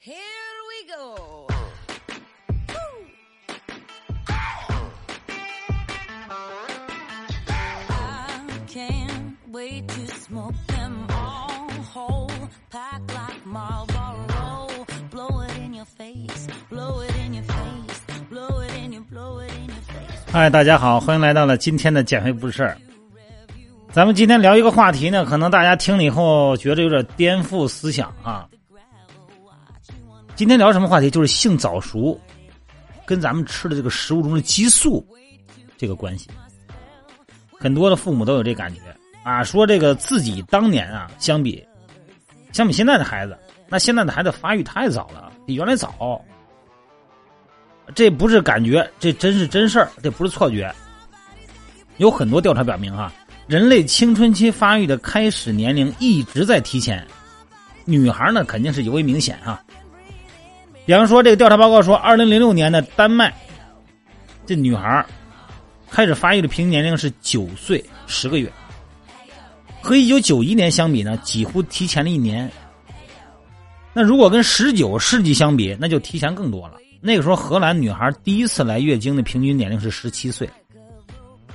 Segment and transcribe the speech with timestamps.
[0.00, 1.48] Here we go.
[7.88, 8.38] I
[8.68, 12.30] can't wait to smoke them all whole,
[12.70, 14.68] pack like Marlboro.
[15.10, 19.40] Blow it in your face, blow it in your face, blow it in your, blow
[19.40, 20.32] it in your face.
[20.32, 22.78] 嗨，大家好，欢迎来到了今天的减肥不是事儿。
[23.90, 28.48] 咱们今天聊一个话题呢，可能大家听了以后觉得有点颠覆思想啊。
[30.38, 31.10] 今天聊什么话题？
[31.10, 32.16] 就是性早熟
[33.04, 35.04] 跟咱们吃的这个食物中的激素
[35.76, 36.30] 这个关系。
[37.58, 38.80] 很多的父母都有这感觉
[39.24, 41.60] 啊，说这个自己当年啊，相比
[42.52, 46.24] 相比现在的孩子，那现在的孩子发育太早了，比原来早。
[47.92, 50.72] 这不是感觉，这真是真事儿，这不是错觉。
[51.96, 53.12] 有很多调查表明，哈，
[53.48, 57.04] 人类青春期发育的开始年龄一直在提前，
[57.84, 59.60] 女孩呢肯定是尤为明显哈。
[60.88, 63.30] 比方说，这个调查报告说，二零零六年的丹麦，
[64.46, 65.04] 这女孩
[65.90, 68.50] 开始发育的平均年龄是九岁十个月，
[69.82, 72.50] 和一九九一年相比呢，几乎提前了一年。
[73.92, 76.76] 那如果跟十九世纪相比，那就提前更多了。
[77.02, 80.48] 那个时候，荷兰女孩第一次来月经的平均年龄是十七岁，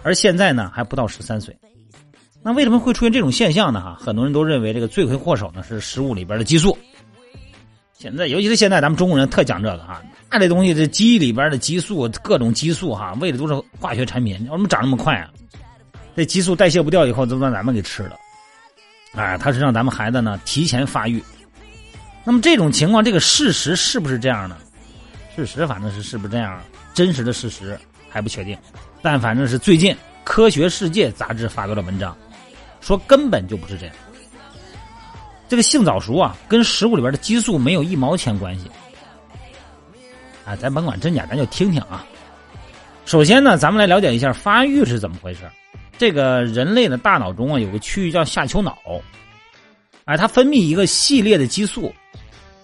[0.03, 1.58] 而现在呢还不到十三岁。
[2.43, 3.81] 那为什么会出现这种现象呢？
[3.81, 6.77] 哈，很多人都认为这个罪魁祸首呢是食物里边的激素。
[8.03, 15.29] 现在，尤其是现在，咱们中国人特讲这个哈，那这东西这鸡里边的激素，各种激素哈，喂的都是化学产品，为什么长那么快啊？
[16.13, 18.17] 这激素代谢不掉以后，都让咱们给吃了。
[19.13, 21.23] 哎，它是让咱们孩子呢提前发育。
[22.25, 24.57] 那么这种情况，这个事实是不是这样呢？
[25.33, 26.61] 事实反正是是不是这样？
[26.93, 28.57] 真实的事实还不确定。
[29.01, 29.93] 但反正是最近
[30.25, 32.13] 《科学世界》杂志发表了文章，
[32.81, 33.95] 说根本就不是这样。
[35.53, 38.65] 这个性早熟啊，跟食物里边的激素没有一毛钱关系。
[40.43, 42.03] 啊，咱甭管真假，咱就听听啊。
[43.05, 45.42] 首先呢，咱们来了解一下发育是怎么回事。
[45.95, 48.75] 这个人类的大脑中啊，有个区域叫下丘脑，
[50.05, 51.93] 哎，它分泌一个系列的激素，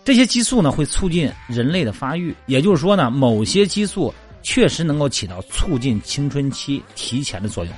[0.04, 2.36] 这些激素呢会促进人类的发育。
[2.48, 4.12] 也就是说呢，某些激素
[4.42, 7.74] 确实能够起到促进青春期提前的作用。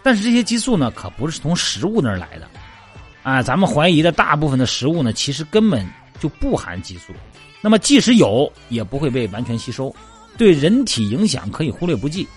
[0.00, 2.48] 但是这些激素呢，可不是从食物那儿来的。
[3.24, 5.84] 啊，咱们怀疑的大部分的食物呢，其实根本
[6.20, 7.12] 就不含激素。
[7.60, 9.92] 那么即使有，也不会被完全吸收，
[10.36, 12.28] 对人体影响可以忽略不计。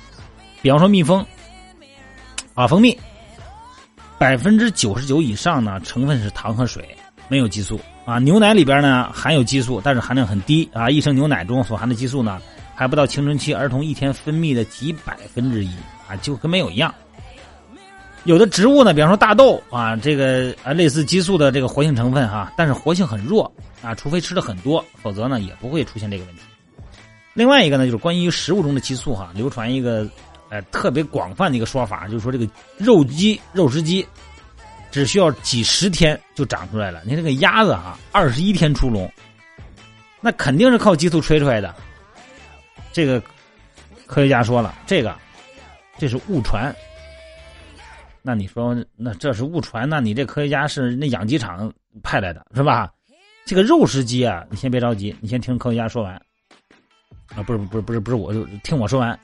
[0.62, 1.24] 比方说蜜蜂，
[2.54, 2.98] 啊，蜂蜜，
[4.18, 6.88] 百分之九十九以上呢成分是糖和水，
[7.28, 7.78] 没有激素。
[8.06, 10.68] 啊，牛奶里边呢含有激素，但是含量很低。
[10.72, 12.42] 啊，一升牛奶中所含的激素呢，
[12.74, 15.70] 还不到青春期儿童一天分泌的几百分之一。
[16.08, 16.96] 啊，就跟没有一样。
[18.28, 23.50] 有的植物呢，比方说大豆啊，这个啊类似激素的这个活性成分哈，但是活性很弱
[23.82, 26.42] 啊，除非吃的很多，否则呢也不会出现这个问题。
[27.34, 30.06] 另外一个呢，就是关于食物中的激素哈，流传一个
[30.50, 32.46] 呃特别广泛的一个说法，就是说这个
[32.78, 34.06] 肉鸡、肉食鸡
[34.92, 39.10] 只需要几十天就长出来了，你这个鸭子哈，二十一天出笼，
[40.20, 41.74] 那肯定是靠激素吹出来的。
[42.92, 43.24] 这个
[44.06, 45.16] 科学家说了，这个
[45.98, 46.76] 这是误传。
[48.28, 49.88] 那你说，那这是误传？
[49.88, 51.72] 那你这科学家是那养鸡场
[52.04, 52.92] 派来的，是吧？
[53.46, 56.14] 这个肉食鸡啊，你先别着急，你先听科学家说完。
[57.34, 59.18] 啊，不是，不是，不是，不是，我就听我说完。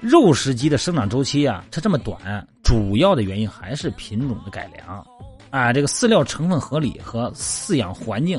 [0.00, 5.02] 肉食鸡的生长周期啊，它这么短，主要的原因还是品种的改良。
[5.48, 8.38] 啊，这个饲料成分合理和饲养环境，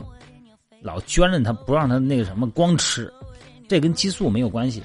[0.80, 3.12] 老圈着它不让它那个什么光吃，
[3.68, 4.84] 这跟激素没有关系。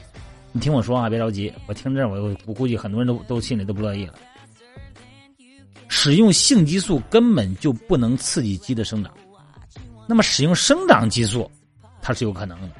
[0.53, 4.15] 你听我说啊，别着急，我听这我我估计很多人都都心里都不乐意了。
[6.03, 9.15] 使用性激素根本就不能刺激鸡的生长，
[10.05, 11.49] 那么使用生长激素，
[12.01, 12.71] 它是有可能的。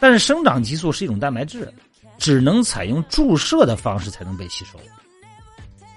[0.00, 1.70] 但是生长激素是一种蛋白质，
[2.16, 4.78] 只能采用注射的方式才能被吸收，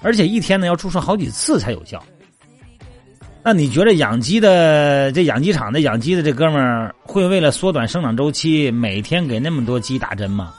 [0.01, 2.03] 而且一天呢要注射好几次才有效。
[3.41, 10.53] 那你觉得养鸡的这养鸡场的养鸡的这哥们儿会为了缩短生长周期，每天给那么多鸡打针吗？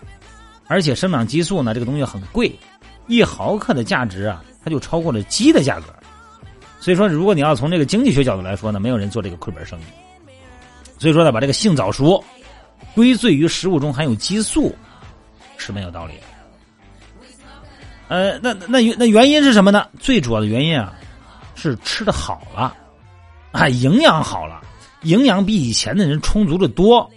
[0.66, 2.58] 而且生长激素呢，这个东西很贵，
[3.06, 4.42] 一毫克的价值啊。
[4.64, 5.86] 它就超过了鸡的价格，
[6.80, 9.84] 所以说，如果你要从这个经济学角度来说呢，没有人做这个亏本生意。
[10.98, 12.22] 所以说呢，把这个性早熟
[12.94, 14.74] 归罪于食物中含有激素
[15.56, 16.22] 是没有道理的。
[18.08, 19.86] 呃，那那那原因是什么呢？
[20.00, 20.94] 最主要的原因啊，
[21.54, 22.74] 是吃的好了，
[23.52, 24.60] 啊，营养好了，
[25.02, 27.08] 营养比以前的人充足的多，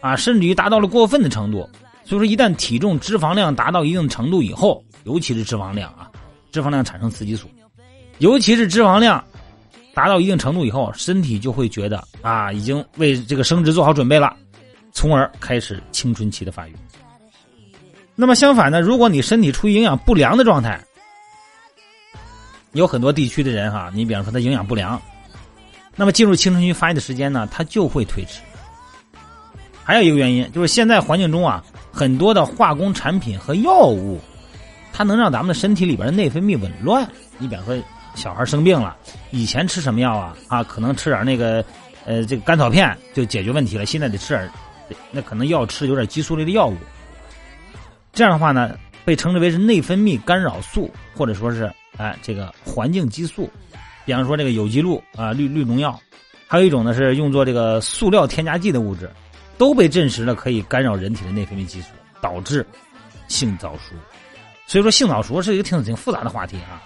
[0.00, 1.68] 啊，甚至于达到了过分的程度。
[2.04, 6.09] 所以说，一旦体重、脂肪量达到一定程度以后，尤其是脂肪量啊。
[6.50, 7.48] 脂肪量产生雌激素，
[8.18, 9.22] 尤其是脂肪量
[9.94, 14.34] 达到一定程度以后，身体就会觉得啊，已经为这个生殖做好准备了，
[14.92, 16.74] 从而开始青春期的发育。
[18.14, 20.80] 那么相反呢，如果你身体处于营养不良的状态，
[22.72, 25.00] 有很多地区的人哈，你比方说他营养不良，
[25.96, 28.40] 那么进入青春期发育的时间呢，他就会推迟。
[29.82, 34.20] 还有一个原因就是现在环境中啊，很多的化工产品和药物，
[34.92, 37.08] 它能让咱们的身体里边的内分泌紊乱。
[37.38, 37.76] 你比方说
[38.14, 38.96] 小孩生病了，
[39.30, 40.36] 以前吃什么药啊？
[40.48, 41.64] 啊，可能吃点那个
[42.04, 44.50] 呃这个甘草片就解决问题了，现在得吃点
[45.10, 46.76] 那可能要吃有点激素类的药物。
[48.12, 53.50] 这样的话呢，被称之为是内分泌干扰素，或者说是哎这个环境激素。
[54.04, 55.98] 比方说这个有机氯啊氯氯农药，
[56.46, 59.10] 还有一种呢是用作这个塑料添加剂的物质。
[59.58, 61.88] 都被证实了可以干扰人体的内分泌激素，
[62.22, 62.66] 导致
[63.28, 63.94] 性早熟。
[64.70, 66.78] 所以说，性早熟是一个挺挺复杂的话题啊。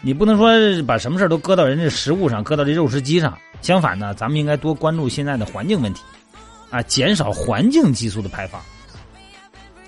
[0.00, 0.48] 你不能说
[0.84, 3.36] 把什么事都搁到人家食物上，搁到这肉食鸡上。
[3.62, 6.04] 相反呢，咱们应该多关注现在的环境问题，
[6.70, 8.62] 啊，减少环境激素的排放。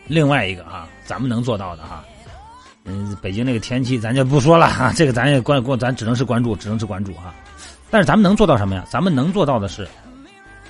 [0.08, 2.04] 另外一个啊，咱们能做到的哈，
[2.86, 7.32] 嗯，北京那个天气咱就不说了哈，这个咱也关关，咱只能是关注，只能是关注哈。
[7.88, 8.84] 但是咱们能做到什么呀？
[8.90, 9.86] 咱们能做到的是。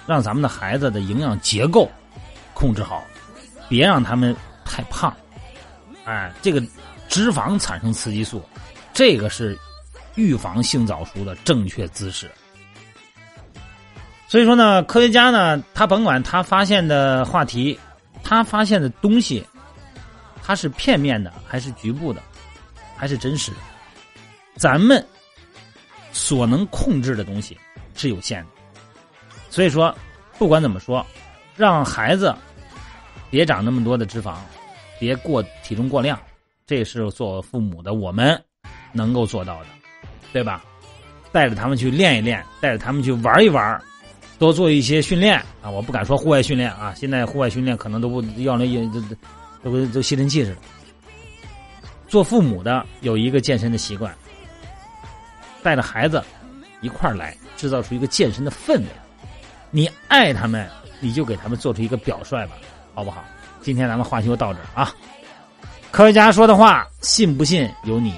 [0.07, 1.91] 让咱们的孩子的营养结构
[2.53, 3.03] 控制好，
[3.71, 5.11] 别让他们太胖。
[6.05, 6.63] 哎，这个
[7.09, 8.43] 脂肪产生雌激素，
[8.93, 9.59] 这个是
[10.15, 12.31] 预防性早熟的正确姿势。
[14.27, 17.79] 所以说呢，科学家呢，他甭管他发现的话题，
[18.25, 19.47] 他发现的东西，
[20.43, 22.23] 他是片面的还是局部的，
[22.97, 23.59] 还是真实的，
[24.57, 25.07] 咱们
[26.13, 27.59] 所能控制的东西
[27.95, 28.49] 是有限的。
[29.51, 29.95] 所以说，
[30.39, 31.07] 不管怎么说，
[31.55, 32.35] 让孩子
[33.31, 34.37] 别长那么多的脂肪，
[35.03, 36.17] 别过体重过量，
[36.65, 38.41] 这是做父母的我们
[38.93, 39.67] 能够做到的，
[40.33, 40.63] 对吧？
[41.33, 43.83] 带着他们去练一练，带着他们去玩一玩，
[44.39, 45.69] 多做一些训练啊！
[45.69, 49.03] 我不敢说户外训练啊，现在户外训练可能都不要那也都
[49.65, 50.57] 都都吸尘器似的。
[52.07, 54.15] 做父母的有一个健身的习惯，
[55.65, 56.23] 带着孩子
[56.81, 58.87] 一块儿来，制造出一个健身的氛围。
[59.73, 60.71] 你爱他们，
[61.01, 62.53] 你就给他们做出一个表率吧，
[62.95, 63.25] 好不好？
[63.63, 64.93] 今天咱们话题就到这儿啊。
[65.91, 68.15] 科学家说的话，信不信由你。